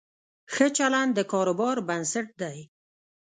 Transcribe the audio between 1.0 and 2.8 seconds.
د کاروبار بنسټ دی.